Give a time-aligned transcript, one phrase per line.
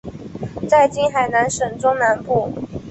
[0.67, 2.51] 在今海南省中南部。